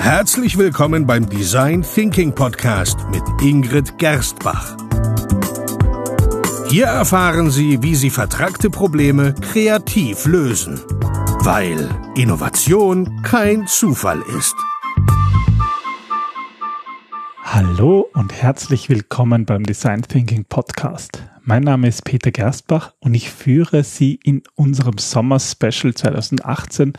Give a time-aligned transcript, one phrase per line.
[0.00, 4.74] Herzlich willkommen beim Design Thinking Podcast mit Ingrid Gerstbach.
[6.70, 10.80] Hier erfahren Sie, wie Sie vertragte Probleme kreativ lösen,
[11.40, 11.86] weil
[12.16, 14.56] Innovation kein Zufall ist.
[17.44, 21.22] Hallo und herzlich willkommen beim Design Thinking Podcast.
[21.42, 26.94] Mein Name ist Peter Gerstbach und ich führe Sie in unserem Sommer Special 2018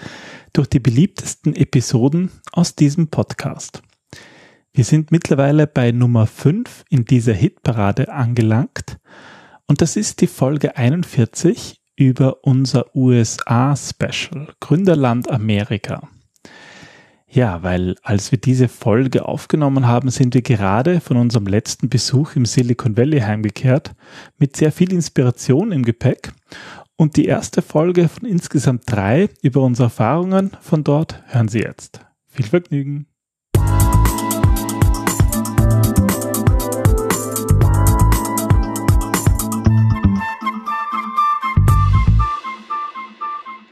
[0.54, 3.82] durch die beliebtesten Episoden aus diesem Podcast.
[4.74, 9.00] Wir sind mittlerweile bei Nummer 5 in dieser Hitparade angelangt
[9.68, 16.10] und das ist die Folge 41 über unser USA Special Gründerland Amerika.
[17.34, 22.36] Ja, weil als wir diese Folge aufgenommen haben, sind wir gerade von unserem letzten Besuch
[22.36, 23.94] im Silicon Valley heimgekehrt
[24.38, 26.34] mit sehr viel Inspiration im Gepäck.
[27.02, 32.02] Und die erste Folge von insgesamt drei über unsere Erfahrungen von dort hören Sie jetzt.
[32.28, 33.08] Viel Vergnügen!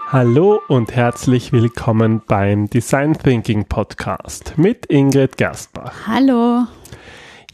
[0.08, 5.94] Hallo und herzlich willkommen beim Design Thinking Podcast mit Ingrid Gerstbach.
[6.08, 6.66] Hallo.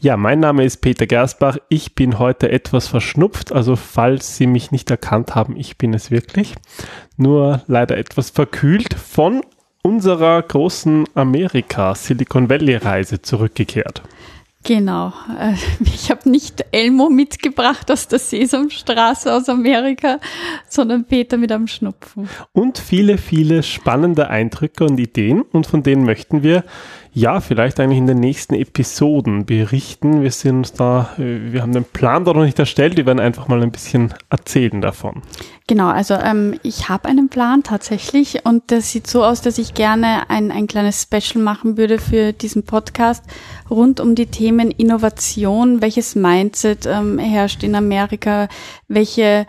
[0.06, 1.58] Ja, mein Name ist Peter Gerstbach.
[1.68, 6.12] Ich bin heute etwas verschnupft, also falls Sie mich nicht erkannt haben, ich bin es
[6.12, 6.54] wirklich.
[7.16, 9.40] Nur leider etwas verkühlt von
[9.82, 14.02] unserer großen Amerika Silicon Valley Reise zurückgekehrt.
[14.62, 15.12] Genau.
[15.40, 20.20] Äh, ich habe nicht Elmo mitgebracht aus der Sesamstraße aus Amerika,
[20.68, 22.28] sondern Peter mit einem Schnupfen.
[22.52, 26.62] Und viele, viele spannende Eindrücke und Ideen und von denen möchten wir
[27.16, 30.20] ja, vielleicht eigentlich in den nächsten Episoden berichten.
[30.20, 33.48] Wir sind da, äh, wir haben den Plan da noch nicht erstellt, wir werden einfach
[33.48, 35.22] mal ein bisschen erzählen davon.
[35.66, 39.72] Genau, also ähm, ich habe einen Plan tatsächlich und das sieht so aus, dass ich
[39.72, 43.24] gerne ein, ein kleines Special machen würde für diesen Podcast
[43.70, 48.46] rund um die Themen Innovation, welches Mindset ähm, herrscht in Amerika,
[48.88, 49.46] welche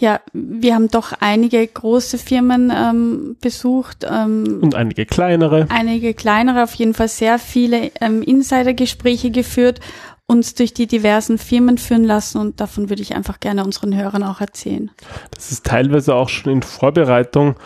[0.00, 4.06] ja, wir haben doch einige große Firmen ähm, besucht.
[4.10, 5.66] Ähm, und einige kleinere.
[5.68, 9.80] Einige kleinere, auf jeden Fall sehr viele ähm, Insidergespräche geführt,
[10.26, 14.22] uns durch die diversen Firmen führen lassen und davon würde ich einfach gerne unseren Hörern
[14.22, 14.90] auch erzählen.
[15.32, 17.56] Das ist teilweise auch schon in Vorbereitung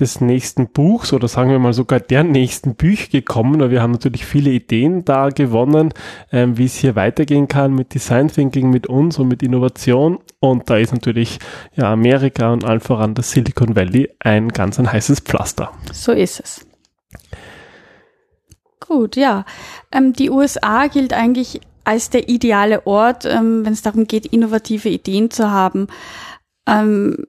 [0.00, 4.24] des nächsten Buchs oder sagen wir mal sogar der nächsten Bücher gekommen, wir haben natürlich
[4.24, 5.92] viele Ideen da gewonnen,
[6.32, 10.18] ähm, wie es hier weitergehen kann mit Design Thinking, mit uns und mit Innovation.
[10.40, 11.38] Und da ist natürlich
[11.74, 15.72] ja Amerika und allen voran das Silicon Valley ein ganz ein heißes Pflaster.
[15.92, 16.66] So ist es.
[18.80, 19.44] Gut, ja.
[19.92, 24.88] Ähm, die USA gilt eigentlich als der ideale Ort, ähm, wenn es darum geht, innovative
[24.88, 25.86] Ideen zu haben.
[26.66, 27.26] Ähm,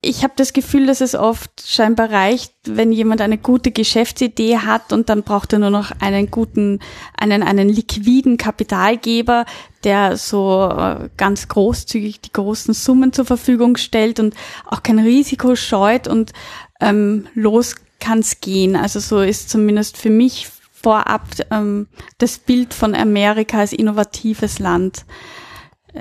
[0.00, 4.92] ich habe das Gefühl, dass es oft scheinbar reicht, wenn jemand eine gute Geschäftsidee hat
[4.92, 6.78] und dann braucht er nur noch einen guten,
[7.16, 9.44] einen, einen liquiden Kapitalgeber,
[9.82, 14.34] der so äh, ganz großzügig die großen Summen zur Verfügung stellt und
[14.66, 16.32] auch kein Risiko scheut und
[16.80, 18.76] ähm, los kann's gehen.
[18.76, 21.88] Also so ist zumindest für mich vorab ähm,
[22.18, 25.04] das Bild von Amerika als innovatives Land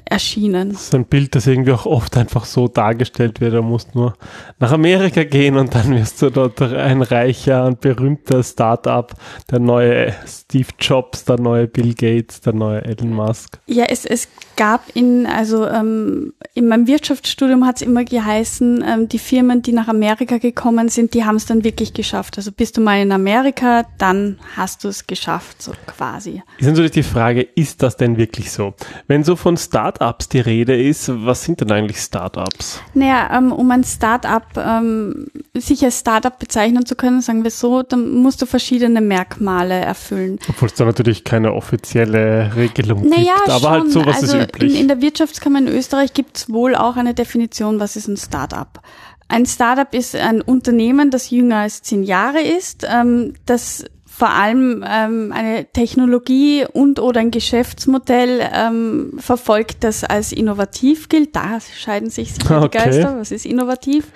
[0.06, 0.72] erschienen.
[0.72, 3.54] Das ist ein Bild, das irgendwie auch oft einfach so dargestellt wird.
[3.54, 4.14] Du musst nur
[4.60, 9.14] nach Amerika gehen und dann wirst du dort ein reicher und berühmter Startup,
[9.50, 13.60] der neue Steve Jobs, der neue Bill Gates, der neue Elon Musk.
[13.68, 19.10] Ja, es, es gab in, also ähm, in meinem Wirtschaftsstudium hat es immer geheißen, ähm,
[19.10, 22.38] die Firmen, die nach Amerika gekommen sind, die haben es dann wirklich geschafft.
[22.38, 26.44] Also bist du mal in Amerika, dann hast du es geschafft, so quasi.
[26.58, 28.74] Ist natürlich die Frage, ist das denn wirklich so?
[29.08, 32.82] Wenn so von Startups Startups die Rede ist, was sind denn eigentlich Startups?
[32.96, 37.84] Naja, ähm, um ein Startup, ähm, sich als Startup bezeichnen zu können, sagen wir so,
[37.84, 40.40] dann musst du verschiedene Merkmale erfüllen.
[40.50, 44.06] Obwohl es da natürlich keine offizielle Regelung naja, gibt, aber halt schon.
[44.06, 44.74] halt sowas also ist üblich.
[44.74, 48.18] In, in der Wirtschaftskammer in Österreich gibt es wohl auch eine Definition, was ist ein
[48.18, 48.82] Startup.
[49.28, 53.86] Ein Startup ist ein Unternehmen, das jünger als zehn Jahre ist, ähm, das
[54.18, 61.36] vor allem ähm, eine Technologie und oder ein Geschäftsmodell ähm, verfolgt, das als innovativ gilt.
[61.36, 62.70] Da scheiden sich sicher okay.
[62.72, 63.20] die Geister.
[63.20, 64.08] Was ist innovativ?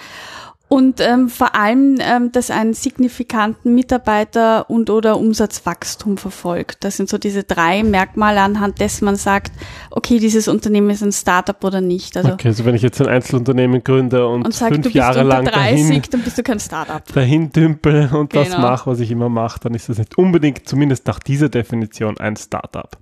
[0.71, 6.85] Und ähm, vor allem, ähm, dass ein signifikanten Mitarbeiter- und oder Umsatzwachstum verfolgt.
[6.85, 9.51] Das sind so diese drei Merkmale, anhand dessen man sagt,
[9.89, 12.15] okay, dieses Unternehmen ist ein Startup oder nicht.
[12.15, 15.43] Also, okay, also wenn ich jetzt ein Einzelunternehmen gründe und, und sag, fünf Jahre lang
[15.43, 17.03] 30, dahin, dann bist du kein Startup.
[17.13, 18.45] Dahin dümpel und genau.
[18.45, 22.17] das mache, was ich immer mache, dann ist das nicht unbedingt, zumindest nach dieser Definition,
[22.17, 22.97] ein Startup.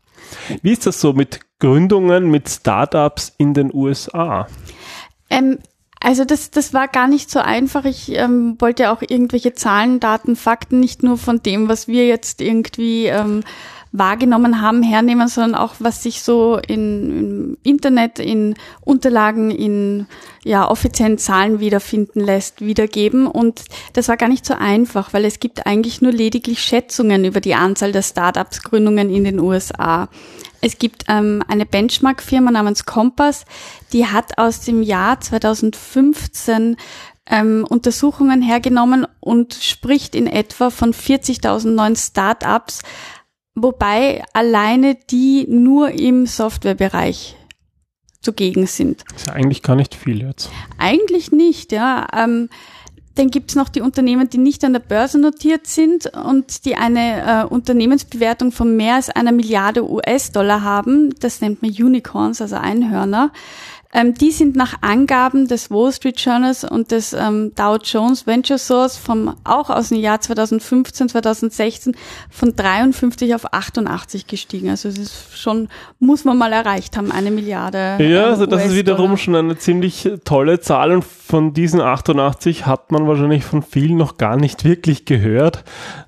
[0.64, 4.48] Wie ist das so mit Gründungen, mit Startups in den USA?
[5.30, 5.60] Ähm,
[6.02, 7.84] Also das, das war gar nicht so einfach.
[7.84, 12.42] Ich ähm, wollte auch irgendwelche Zahlen, Daten, Fakten nicht nur von dem, was wir jetzt
[12.42, 13.44] irgendwie ähm,
[13.92, 20.08] wahrgenommen haben, hernehmen, sondern auch, was sich so in, im Internet, in Unterlagen, in
[20.44, 23.26] ja, offiziellen Zahlen wiederfinden lässt, wiedergeben.
[23.26, 23.64] Und
[23.94, 27.56] das war gar nicht so einfach, weil es gibt eigentlich nur lediglich Schätzungen über die
[27.56, 30.08] Anzahl der Startups-Gründungen in den USA.
[30.62, 33.46] Es gibt ähm, eine Benchmark-Firma namens Compass,
[33.94, 36.76] die hat aus dem Jahr 2015
[37.30, 42.82] ähm, Untersuchungen hergenommen und spricht in etwa von 40.000 neuen Startups,
[43.64, 47.36] wobei alleine die nur im Softwarebereich
[48.22, 49.04] zugegen sind.
[49.16, 50.50] ist ja eigentlich gar nicht viel jetzt.
[50.78, 52.08] Eigentlich nicht, ja.
[52.16, 52.50] Ähm,
[53.16, 57.44] dann gibt's noch die Unternehmen, die nicht an der Börse notiert sind und die eine
[57.44, 61.14] äh, Unternehmensbewertung von mehr als einer Milliarde US-Dollar haben.
[61.20, 63.32] Das nennt man Unicorns, also Einhörner.
[63.92, 68.60] Ähm, die sind nach Angaben des Wall Street Journals und des ähm, Dow Jones Venture
[68.60, 71.96] Source vom, auch aus dem Jahr 2015, 2016
[72.30, 74.70] von 53 auf 88 gestiegen.
[74.70, 77.98] Also es ist schon, muss man mal erreicht haben, eine Milliarde.
[78.00, 82.68] Ja, ähm, also das ist wiederum schon eine ziemlich tolle Zahl und von diesen 88
[82.68, 85.64] hat man wahrscheinlich von vielen noch gar nicht wirklich gehört,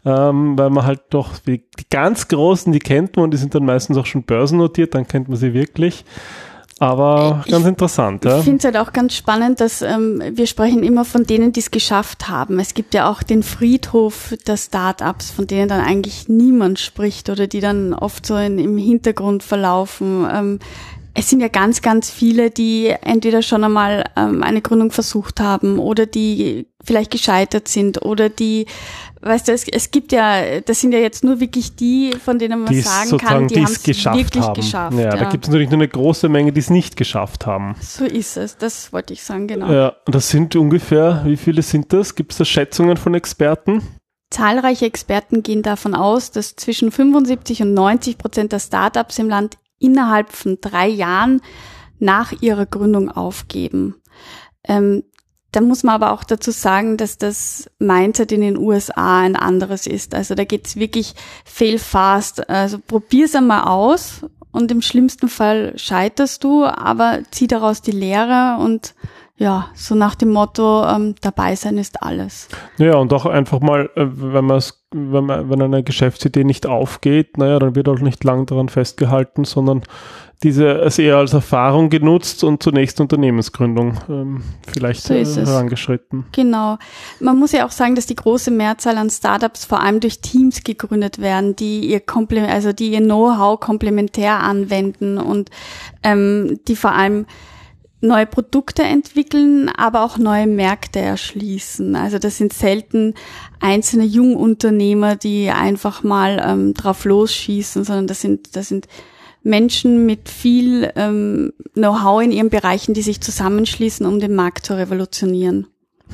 [0.06, 3.66] ähm, weil man halt doch die, die ganz großen, die kennt man, die sind dann
[3.66, 6.06] meistens auch schon börsennotiert, dann kennt man sie wirklich.
[6.82, 8.26] Aber ganz ich interessant.
[8.26, 8.40] Ja.
[8.40, 11.60] Ich finde es halt auch ganz spannend, dass ähm, wir sprechen immer von denen, die
[11.60, 12.60] es geschafft haben.
[12.60, 17.46] Es gibt ja auch den Friedhof der Startups, von denen dann eigentlich niemand spricht oder
[17.46, 20.26] die dann oft so in, im Hintergrund verlaufen.
[20.34, 20.60] Ähm,
[21.14, 25.78] es sind ja ganz, ganz viele, die entweder schon einmal ähm, eine Gründung versucht haben
[25.78, 28.66] oder die vielleicht gescheitert sind oder die
[29.22, 32.62] weißt du, es, es gibt ja, das sind ja jetzt nur wirklich die, von denen
[32.62, 34.54] man die sagen kann, die haben es wirklich haben.
[34.54, 34.98] geschafft.
[34.98, 35.16] Ja, ja.
[35.16, 37.76] da gibt es natürlich nur eine große Menge, die es nicht geschafft haben.
[37.82, 39.72] So ist es, das wollte ich sagen, genau.
[39.72, 42.16] Ja, und das sind ungefähr, wie viele sind das?
[42.16, 43.84] Gibt es da Schätzungen von Experten?
[44.32, 49.58] Zahlreiche Experten gehen davon aus, dass zwischen 75 und 90 Prozent der Startups im Land
[49.82, 51.42] innerhalb von drei Jahren
[52.00, 53.96] nach ihrer Gründung aufgeben.
[54.64, 55.04] Ähm,
[55.52, 59.86] da muss man aber auch dazu sagen, dass das Mindset in den USA ein anderes
[59.86, 60.16] ist.
[60.16, 61.14] Also da geht's wirklich
[61.44, 62.50] fail fast.
[62.50, 68.58] Also probier's einmal aus und im schlimmsten Fall scheiterst du, aber zieh daraus die Lehre
[68.60, 68.96] und
[69.36, 72.48] ja, so nach dem Motto, ähm, dabei sein ist alles.
[72.78, 74.62] Ja, und auch einfach mal, äh, wenn man
[74.92, 79.46] wenn man, wenn eine Geschäftsidee nicht aufgeht, naja, dann wird auch nicht lang daran festgehalten,
[79.46, 79.84] sondern
[80.44, 86.26] diese es eher als Erfahrung genutzt und zur nächsten Unternehmensgründung ähm, vielleicht so äh, herangeschritten.
[86.32, 86.78] Genau.
[87.20, 90.64] Man muss ja auch sagen, dass die große Mehrzahl an Startups vor allem durch Teams
[90.64, 95.52] gegründet werden, die ihr Komple also die ihr Know-how komplementär anwenden und
[96.04, 97.28] ähm, die vor allem
[98.02, 101.96] neue Produkte entwickeln, aber auch neue Märkte erschließen.
[101.96, 103.14] Also das sind selten
[103.60, 108.88] einzelne Jungunternehmer, die einfach mal ähm, drauf losschießen, sondern das sind das sind
[109.44, 114.78] Menschen mit viel ähm, Know-how in ihren Bereichen, die sich zusammenschließen, um den Markt zu
[114.78, 115.68] revolutionieren.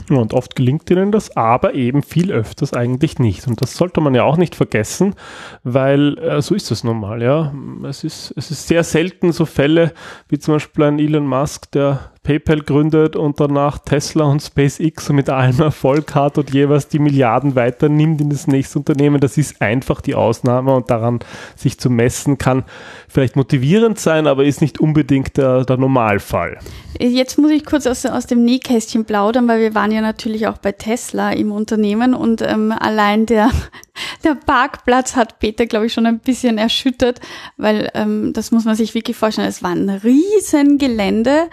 [0.10, 3.48] Und oft gelingt ihnen das, aber eben viel öfters eigentlich nicht.
[3.48, 5.16] Und das sollte man ja auch nicht vergessen,
[5.64, 7.54] weil äh, so ist es nun mal, ja.
[7.84, 9.94] Es ist, es ist sehr selten so Fälle
[10.30, 15.30] wie zum Beispiel ein Elon Musk, der PayPal gründet und danach Tesla und SpaceX mit
[15.30, 19.22] allem Erfolg hat und jeweils die Milliarden weiternimmt in das nächste Unternehmen.
[19.22, 21.19] Das ist einfach die Ausnahme und daran
[21.56, 22.66] sich zu messen kann
[23.07, 26.60] vielleicht motivierend sein, aber ist nicht unbedingt der, der Normalfall.
[27.00, 30.57] Jetzt muss ich kurz aus, aus dem Nähkästchen plaudern, weil wir waren ja natürlich auch
[30.57, 33.52] bei Tesla im Unternehmen und ähm, allein der,
[34.26, 37.22] der Parkplatz hat Peter, glaube ich, schon ein bisschen erschüttert,
[37.56, 39.48] weil ähm, das muss man sich wirklich vorstellen.
[39.48, 41.48] Es war ein riesen Gelände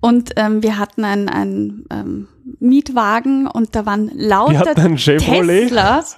[0.00, 2.28] und ähm, wir hatten einen, einen ähm,
[2.58, 6.16] Mietwagen und da waren lauter Teslas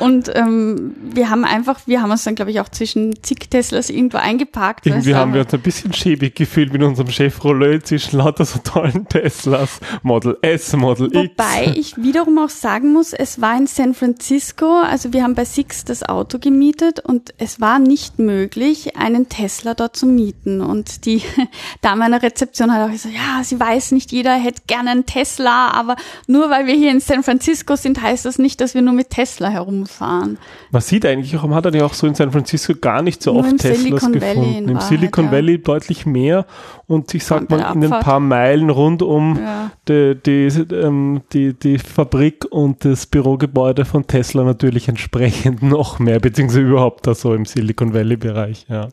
[0.00, 3.90] und ähm, wir haben einfach, wir haben uns dann, glaube ich, auch zwischen zig Teslas
[3.90, 4.86] irgendwo eingeparkt.
[4.86, 9.08] Irgendwie haben wir uns ein bisschen schäbig gefühlt mit unserem Chevrolet zwischen lauter so tollen
[9.08, 11.16] Teslas, Model S, Model X.
[11.16, 15.44] Wobei ich wiederum auch sagen muss, es war in San Francisco, also wir haben bei
[15.44, 20.60] Six das Auto gemietet und es war nicht möglich, einen Tesla dort zu mieten.
[20.60, 21.22] Und die
[21.82, 25.06] Dame an der Rezeption hat auch gesagt, ja, sie weiß nicht, jeder hätte gerne einen
[25.06, 28.82] Tesla, aber nur weil wir hier in San Francisco sind, heißt das nicht, dass wir
[28.82, 30.38] nur mit Tesla herum fahren.
[30.70, 33.32] Man sieht eigentlich, warum hat er ja auch so in San Francisco gar nicht so
[33.32, 34.68] Nur oft Teslas Silicon gefunden.
[34.68, 35.32] Im Silicon ja.
[35.32, 36.46] Valley deutlich mehr
[36.86, 39.70] und ich sag mal in ein paar Meilen rund um ja.
[39.88, 46.20] die, die, ähm, die, die Fabrik und das Bürogebäude von Tesla natürlich entsprechend noch mehr,
[46.20, 48.88] beziehungsweise überhaupt da so im Silicon Valley Bereich, ja.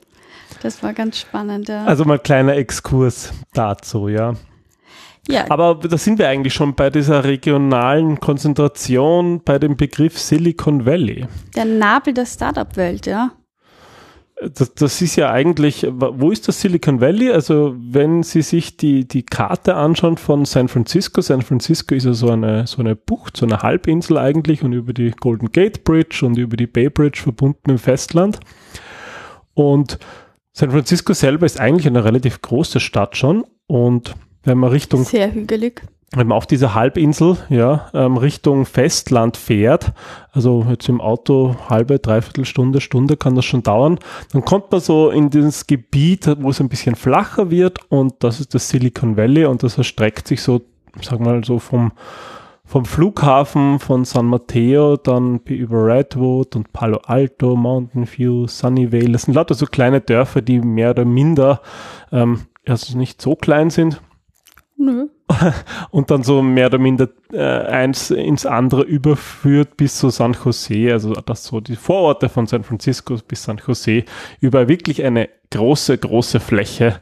[0.61, 1.85] Das war ganz spannend, ja.
[1.85, 4.35] Also mal kleiner Exkurs dazu, ja.
[5.27, 10.85] Ja, Aber da sind wir eigentlich schon bei dieser regionalen Konzentration, bei dem Begriff Silicon
[10.85, 11.25] Valley.
[11.55, 13.31] der Nabel der Startup-Welt, ja.
[14.53, 17.31] Das, das ist ja eigentlich, wo ist das Silicon Valley?
[17.31, 22.13] Also wenn Sie sich die, die Karte anschauen von San Francisco, San Francisco ist ja
[22.13, 26.25] so eine, so eine Bucht, so eine Halbinsel eigentlich und über die Golden Gate Bridge
[26.25, 28.39] und über die Bay Bridge verbunden im Festland.
[29.53, 29.99] Und
[30.51, 34.15] San Francisco selber ist eigentlich eine relativ große Stadt schon und
[34.45, 35.81] wenn man Richtung Sehr hügelig.
[36.15, 39.91] wenn man auf dieser Halbinsel ja, ähm, Richtung Festland fährt,
[40.31, 43.99] also jetzt im Auto halbe, dreiviertel Stunde, Stunde kann das schon dauern,
[44.31, 48.39] dann kommt man so in dieses Gebiet, wo es ein bisschen flacher wird und das
[48.39, 50.61] ist das Silicon Valley und das erstreckt sich so,
[51.01, 51.91] sag mal so vom,
[52.63, 59.11] vom Flughafen von San Mateo dann über Redwood und Palo Alto, Mountain View, Sunnyvale.
[59.11, 61.61] Das sind lauter so kleine Dörfer, die mehr oder minder
[62.11, 64.01] ähm, also nicht so klein sind,
[64.77, 65.07] Nö.
[65.91, 70.91] und dann so mehr oder minder äh, eins ins andere überführt bis zu San Jose,
[70.91, 74.03] also das so die Vororte von San Francisco bis San Jose,
[74.41, 76.99] über wirklich eine große, große Fläche.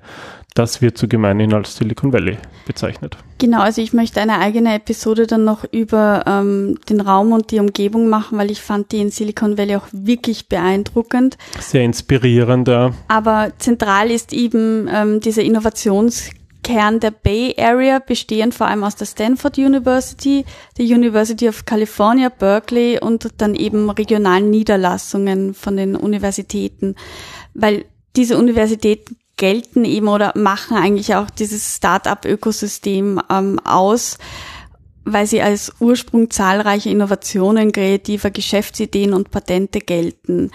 [0.55, 2.37] Das wird so gemeinhin als Silicon Valley
[2.67, 3.17] bezeichnet.
[3.39, 7.59] Genau, also ich möchte eine eigene Episode dann noch über ähm, den Raum und die
[7.59, 11.39] Umgebung machen, weil ich fand die in Silicon Valley auch wirklich beeindruckend.
[11.59, 12.93] Sehr inspirierend, ja.
[13.07, 15.41] Aber zentral ist eben ähm, dieser
[16.63, 20.46] Innovationskern der Bay Area, bestehend vor allem aus der Stanford University,
[20.77, 26.96] der University of California, Berkeley und dann eben regionalen Niederlassungen von den Universitäten,
[27.53, 34.17] weil diese Universitäten gelten eben oder machen eigentlich auch dieses Start-up-Ökosystem ähm, aus,
[35.05, 40.51] weil sie als Ursprung zahlreicher Innovationen, kreativer Geschäftsideen und Patente gelten.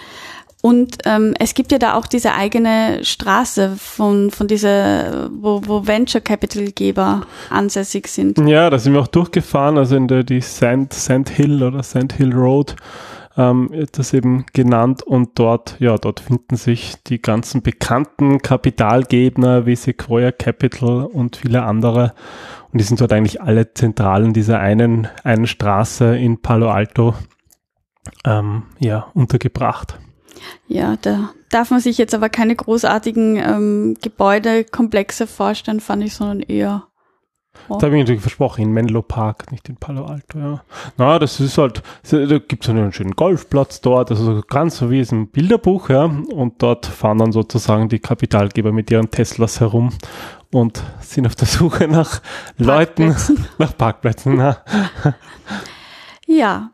[0.61, 5.87] Und ähm, es gibt ja da auch diese eigene Straße von, von dieser, wo, wo
[5.87, 8.37] Venture Capital Geber ansässig sind.
[8.39, 12.13] Ja, da sind wir auch durchgefahren, also in der die Sand, Sand Hill oder Sand
[12.13, 12.75] Hill Road
[13.37, 19.75] ähm, das eben genannt und dort, ja, dort finden sich die ganzen bekannten Kapitalgeber wie
[19.75, 22.13] Sequoia Capital und viele andere
[22.71, 27.15] und die sind dort eigentlich alle zentral in dieser einen, einen Straße in Palo Alto
[28.25, 29.97] ähm, ja, untergebracht.
[30.67, 36.41] Ja, da darf man sich jetzt aber keine großartigen ähm, Gebäudekomplexe vorstellen, fand ich, sondern
[36.41, 36.87] eher
[37.67, 40.63] Das habe ich natürlich versprochen, in Menlo Park, nicht in Palo Alto, ja.
[40.97, 44.99] Na, das ist halt, da gibt es einen schönen Golfplatz dort, also ganz so wie
[44.99, 46.03] es im Bilderbuch, ja.
[46.03, 49.91] Und dort fahren dann sozusagen die Kapitalgeber mit ihren Teslas herum
[50.51, 52.21] und sind auf der Suche nach
[52.57, 53.15] Leuten,
[53.57, 54.37] nach Parkplätzen.
[56.27, 56.71] Ja,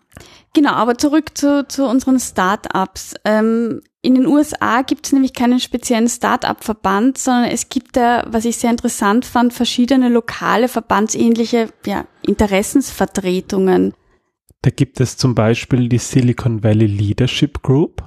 [0.56, 3.14] genau, aber zurück zu, zu unseren Start-ups.
[3.24, 8.46] Ähm, in den USA gibt es nämlich keinen speziellen Start-up-Verband, sondern es gibt da, was
[8.46, 13.94] ich sehr interessant fand, verschiedene lokale, verbandsähnliche ja, Interessensvertretungen.
[14.62, 18.04] Da gibt es zum Beispiel die Silicon Valley Leadership Group.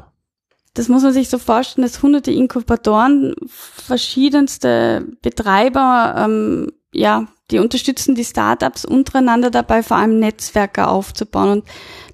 [0.74, 8.14] Das muss man sich so vorstellen, dass hunderte Inkubatoren, verschiedenste Betreiber, ähm, ja, die unterstützen
[8.14, 11.50] die Startups untereinander dabei, vor allem Netzwerke aufzubauen.
[11.50, 11.64] Und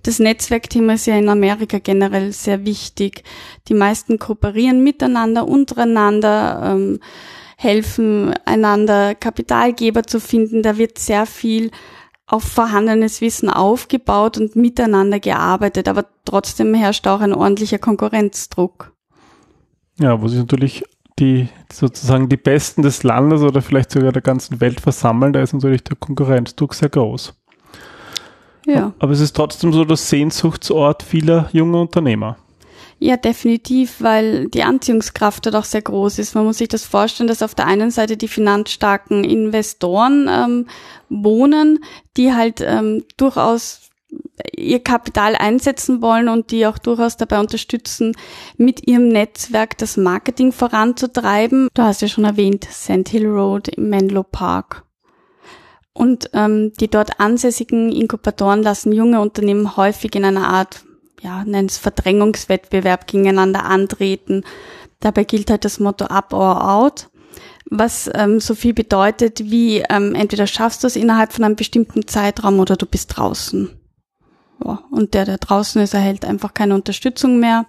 [0.02, 3.24] das Netzwerkthema ist ja in Amerika generell sehr wichtig.
[3.68, 7.00] Die meisten kooperieren miteinander, untereinander, ähm,
[7.56, 10.62] helfen einander Kapitalgeber zu finden.
[10.62, 11.70] Da wird sehr viel
[12.26, 18.92] auf vorhandenes Wissen aufgebaut und miteinander gearbeitet, aber trotzdem herrscht auch ein ordentlicher Konkurrenzdruck.
[19.98, 20.84] Ja, wo sich natürlich
[21.18, 25.52] die sozusagen die Besten des Landes oder vielleicht sogar der ganzen Welt versammeln, da ist
[25.52, 27.35] natürlich der Konkurrenzdruck sehr groß.
[28.66, 28.92] Ja.
[28.99, 32.37] Aber es ist trotzdem so das Sehnsuchtsort vieler junger Unternehmer.
[32.99, 36.35] Ja, definitiv, weil die Anziehungskraft dort auch sehr groß ist.
[36.35, 40.66] Man muss sich das vorstellen, dass auf der einen Seite die finanzstarken Investoren ähm,
[41.09, 41.85] wohnen,
[42.16, 43.90] die halt ähm, durchaus
[44.56, 48.16] ihr Kapital einsetzen wollen und die auch durchaus dabei unterstützen,
[48.56, 51.68] mit ihrem Netzwerk das Marketing voranzutreiben.
[51.75, 54.85] Du hast ja schon erwähnt, Sand Hill Road im Menlo Park.
[55.92, 60.85] Und ähm, die dort ansässigen Inkubatoren lassen junge Unternehmen häufig in einer Art
[61.25, 64.44] ja, nennt es Verdrängungswettbewerb gegeneinander antreten.
[65.00, 67.09] Dabei gilt halt das Motto up or out,
[67.71, 72.06] was ähm, so viel bedeutet wie ähm, entweder schaffst du es innerhalb von einem bestimmten
[72.06, 73.71] Zeitraum oder du bist draußen.
[74.64, 77.66] Ja, und der, der draußen ist, erhält einfach keine Unterstützung mehr.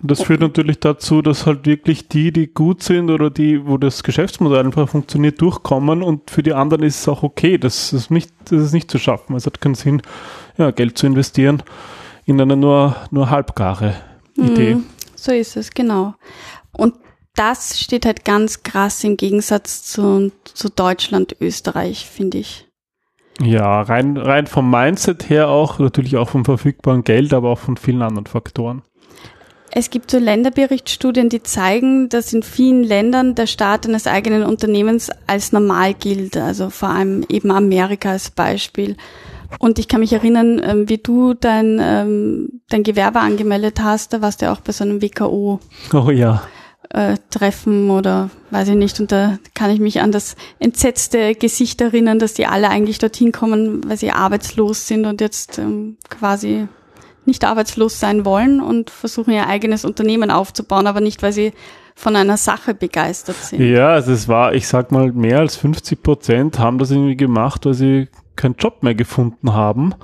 [0.00, 3.78] Und das führt natürlich dazu, dass halt wirklich die, die gut sind oder die, wo
[3.78, 8.10] das Geschäftsmodell einfach funktioniert, durchkommen und für die anderen ist es auch okay, das ist
[8.10, 9.34] nicht, das ist nicht zu schaffen.
[9.34, 10.02] Es hat keinen Sinn,
[10.56, 11.64] ja, Geld zu investieren
[12.26, 13.94] in eine nur, nur halbgare
[14.36, 14.76] Idee.
[14.76, 14.84] Mhm,
[15.16, 16.14] so ist es, genau.
[16.70, 16.94] Und
[17.34, 22.67] das steht halt ganz krass im Gegensatz zu, zu Deutschland, Österreich, finde ich.
[23.40, 27.76] Ja, rein, rein vom Mindset her auch, natürlich auch vom verfügbaren Geld, aber auch von
[27.76, 28.82] vielen anderen Faktoren.
[29.70, 35.10] Es gibt so Länderberichtsstudien, die zeigen, dass in vielen Ländern der Start eines eigenen Unternehmens
[35.26, 36.36] als normal gilt.
[36.36, 38.96] Also vor allem eben Amerika als Beispiel.
[39.58, 44.20] Und ich kann mich erinnern, ähm, wie du dein, ähm, dein Gewerbe angemeldet hast, da
[44.20, 45.60] warst du ja auch bei so einem WKO.
[45.92, 46.42] Oh ja.
[46.90, 48.98] Äh, Treffen oder weiß ich nicht.
[48.98, 53.30] Und da kann ich mich an das entsetzte Gesicht erinnern, dass die alle eigentlich dorthin
[53.30, 56.66] kommen, weil sie arbeitslos sind und jetzt ähm, quasi
[57.26, 61.52] nicht arbeitslos sein wollen und versuchen ihr eigenes Unternehmen aufzubauen, aber nicht, weil sie
[61.94, 63.60] von einer Sache begeistert sind.
[63.60, 67.66] Ja, also es war, ich sag mal, mehr als 50 Prozent haben das irgendwie gemacht,
[67.66, 69.94] weil sie keinen Job mehr gefunden haben.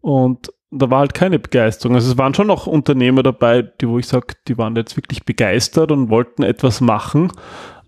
[0.00, 1.96] Und da war halt keine Begeisterung.
[1.96, 5.24] Also es waren schon noch Unternehmer dabei, die, wo ich sage, die waren jetzt wirklich
[5.24, 7.32] begeistert und wollten etwas machen.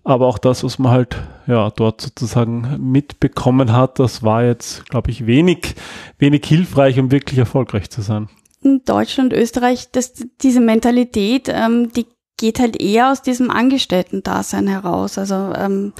[0.03, 1.15] Aber auch das, was man halt
[1.47, 5.75] ja dort sozusagen mitbekommen hat, das war jetzt, glaube ich, wenig,
[6.17, 8.27] wenig hilfreich, um wirklich erfolgreich zu sein.
[8.61, 12.05] In Deutschland, Österreich, das, diese Mentalität, ähm, die
[12.37, 15.17] geht halt eher aus diesem Angestellten-Dasein heraus.
[15.17, 15.93] Also ähm,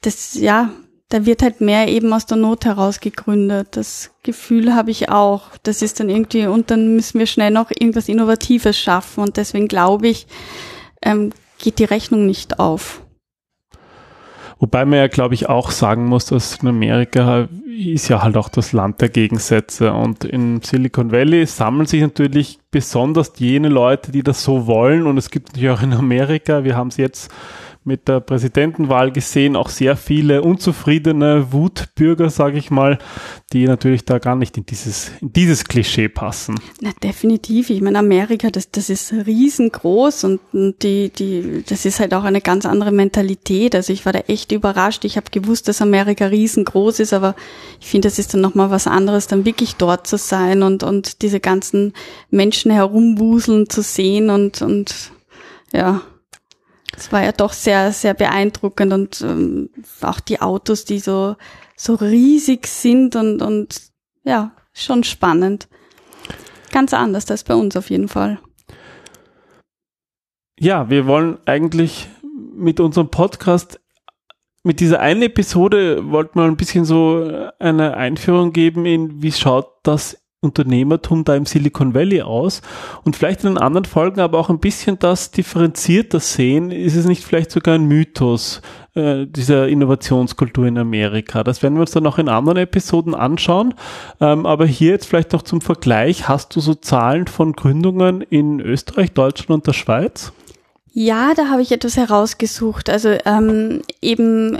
[0.00, 0.70] das, ja,
[1.08, 3.68] da wird halt mehr eben aus der Not heraus gegründet.
[3.72, 5.56] Das Gefühl habe ich auch.
[5.62, 9.22] Das ist dann irgendwie, und dann müssen wir schnell noch irgendwas Innovatives schaffen.
[9.22, 10.26] Und deswegen glaube ich,
[11.02, 13.02] ähm, geht die Rechnung nicht auf.
[14.58, 18.48] Wobei man ja, glaube ich, auch sagen muss, dass in Amerika ist ja halt auch
[18.48, 19.92] das Land der Gegensätze.
[19.92, 25.06] Und in Silicon Valley sammeln sich natürlich besonders jene Leute, die das so wollen.
[25.06, 27.30] Und es gibt natürlich auch in Amerika, wir haben es jetzt
[27.86, 32.98] mit der Präsidentenwahl gesehen, auch sehr viele unzufriedene Wutbürger, sage ich mal,
[33.52, 36.56] die natürlich da gar nicht in dieses, in dieses Klischee passen.
[36.80, 37.70] Na, definitiv.
[37.70, 40.40] Ich meine, Amerika, das, das ist riesengroß und,
[40.82, 43.76] die, die, das ist halt auch eine ganz andere Mentalität.
[43.76, 45.04] Also ich war da echt überrascht.
[45.04, 47.36] Ich habe gewusst, dass Amerika riesengroß ist, aber
[47.80, 51.22] ich finde, das ist dann nochmal was anderes, dann wirklich dort zu sein und, und
[51.22, 51.92] diese ganzen
[52.30, 55.12] Menschen herumwuseln zu sehen und, und
[55.72, 56.02] ja.
[56.96, 61.36] Es war ja doch sehr, sehr beeindruckend und ähm, auch die Autos, die so,
[61.76, 63.80] so riesig sind und, und
[64.24, 65.68] ja, schon spannend.
[66.72, 68.38] Ganz anders als bei uns auf jeden Fall.
[70.58, 72.08] Ja, wir wollen eigentlich
[72.54, 73.78] mit unserem Podcast
[74.66, 79.68] mit dieser einen Episode wollten wir ein bisschen so eine Einführung geben in, wie schaut
[79.84, 82.62] das Unternehmertum da im Silicon Valley aus
[83.04, 86.70] und vielleicht in den anderen Folgen aber auch ein bisschen das differenzierter sehen.
[86.70, 88.62] Ist es nicht vielleicht sogar ein Mythos
[88.94, 91.44] äh, dieser Innovationskultur in Amerika?
[91.44, 93.74] Das werden wir uns dann noch in anderen Episoden anschauen.
[94.20, 96.28] Ähm, aber hier jetzt vielleicht noch zum Vergleich.
[96.28, 100.32] Hast du so Zahlen von Gründungen in Österreich, Deutschland und der Schweiz?
[100.98, 102.88] Ja, da habe ich etwas herausgesucht.
[102.88, 104.58] Also ähm, eben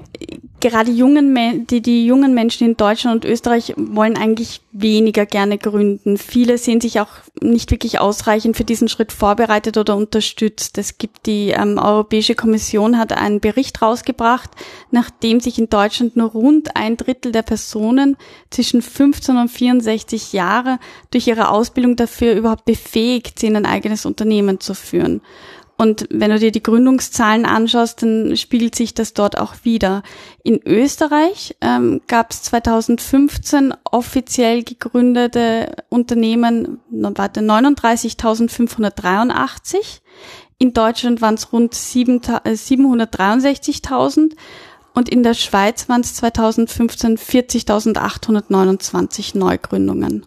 [0.71, 6.19] gerade jungen die, die jungen Menschen in Deutschland und Österreich wollen eigentlich weniger gerne gründen.
[6.19, 7.09] Viele sehen sich auch
[7.41, 10.79] nicht wirklich ausreichend für diesen Schritt vorbereitet oder unterstützt.
[10.79, 14.51] Es gibt die ähm, Europäische Kommission hat einen Bericht rausgebracht,
[14.91, 18.17] nachdem sich in Deutschland nur rund ein Drittel der Personen
[18.51, 20.79] zwischen 15 und 64 Jahre
[21.11, 25.21] durch ihre Ausbildung dafür überhaupt befähigt sind, ein eigenes Unternehmen zu führen.
[25.79, 30.03] Und wenn du dir die Gründungszahlen anschaust, dann spiegelt sich das dort auch wieder.
[30.43, 40.01] In Österreich ähm, gab es 2015 offiziell gegründete Unternehmen, warte, 39.583.
[40.59, 44.37] In Deutschland waren es rund 763.000 äh,
[44.95, 50.25] und in der Schweiz waren es 2015 40.829 Neugründungen.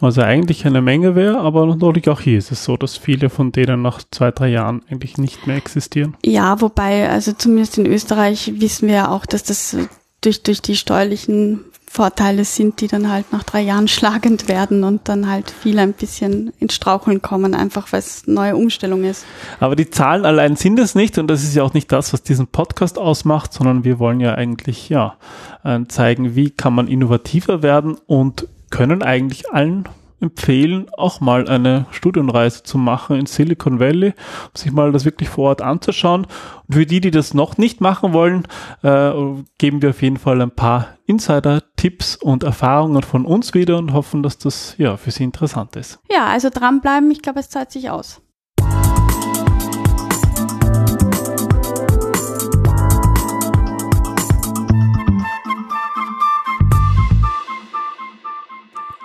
[0.00, 3.52] Also eigentlich eine Menge wäre, aber natürlich auch hier ist es so, dass viele von
[3.52, 6.16] denen nach zwei, drei Jahren eigentlich nicht mehr existieren.
[6.24, 9.76] Ja, wobei, also zumindest in Österreich wissen wir ja auch, dass das
[10.20, 15.08] durch, durch die steuerlichen Vorteile sind, die dann halt nach drei Jahren schlagend werden und
[15.08, 19.24] dann halt viele ein bisschen ins Straucheln kommen, einfach weil es neue Umstellung ist.
[19.58, 22.22] Aber die Zahlen allein sind es nicht und das ist ja auch nicht das, was
[22.22, 25.16] diesen Podcast ausmacht, sondern wir wollen ja eigentlich ja
[25.64, 29.88] äh, zeigen, wie kann man innovativer werden und können eigentlich allen
[30.20, 35.28] empfehlen, auch mal eine Studienreise zu machen in Silicon Valley, um sich mal das wirklich
[35.28, 36.26] vor Ort anzuschauen.
[36.66, 38.46] Und für die, die das noch nicht machen wollen,
[38.82, 39.12] äh,
[39.58, 44.22] geben wir auf jeden Fall ein paar Insider-Tipps und Erfahrungen von uns wieder und hoffen,
[44.22, 46.00] dass das ja für Sie interessant ist.
[46.10, 48.20] Ja, also dranbleiben, ich glaube, es zahlt sich aus.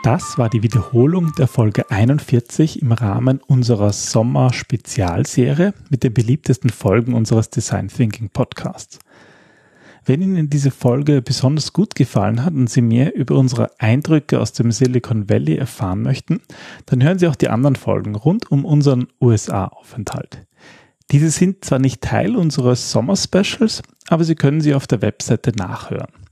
[0.04, 7.14] Das war die Wiederholung der Folge 41 im Rahmen unserer Sommer-Spezialserie mit den beliebtesten Folgen
[7.14, 9.00] unseres Design Thinking Podcasts.
[10.04, 14.52] Wenn Ihnen diese Folge besonders gut gefallen hat und Sie mehr über unsere Eindrücke aus
[14.52, 16.42] dem Silicon Valley erfahren möchten,
[16.86, 20.46] dann hören Sie auch die anderen Folgen rund um unseren USA-Aufenthalt.
[21.12, 26.23] Diese sind zwar nicht Teil unseres Sommer-Specials, aber Sie können sie auf der Webseite nachhören.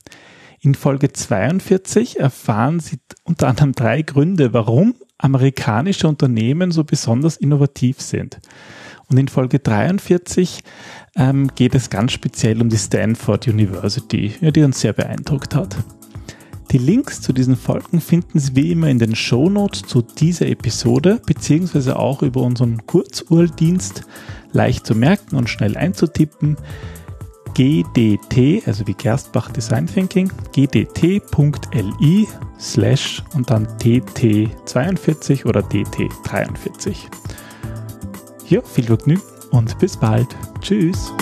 [0.63, 7.99] In Folge 42 erfahren Sie unter anderem drei Gründe, warum amerikanische Unternehmen so besonders innovativ
[7.99, 8.39] sind.
[9.07, 10.63] Und in Folge 43
[11.15, 15.75] ähm, geht es ganz speziell um die Stanford University, ja, die uns sehr beeindruckt hat.
[16.69, 20.45] Die Links zu diesen Folgen finden Sie wie immer in den Show Notes zu dieser
[20.45, 24.03] Episode, beziehungsweise auch über unseren Kurzurldienst,
[24.51, 26.55] leicht zu merken und schnell einzutippen
[27.53, 32.27] gdt, also wie Gerstbach Design Thinking, gdt.li
[32.59, 36.95] slash und dann tt42 oder dt43.
[38.47, 40.27] Ja, viel Vergnügen und bis bald.
[40.61, 41.13] Tschüss.